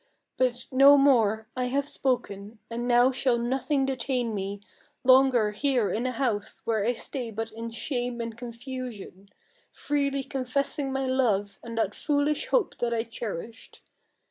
But 0.35 0.65
no 0.71 0.97
more; 0.97 1.47
I 1.55 1.65
have 1.65 1.87
spoken; 1.87 2.57
and 2.71 2.87
now 2.87 3.11
shall 3.11 3.37
nothing 3.37 3.85
detain 3.85 4.33
me 4.33 4.59
Longer 5.03 5.51
here 5.51 5.91
in 5.91 6.07
a 6.07 6.11
house 6.11 6.63
where 6.65 6.83
I 6.83 6.93
stay 6.93 7.29
but 7.29 7.51
in 7.51 7.69
shame 7.69 8.19
and 8.19 8.35
confusion, 8.35 9.29
Freely 9.71 10.23
confessing 10.23 10.91
my 10.91 11.05
love 11.05 11.59
and 11.61 11.77
that 11.77 11.93
foolish 11.93 12.47
hope 12.47 12.79
that 12.79 12.95
I 12.95 13.03
cherished. 13.03 13.83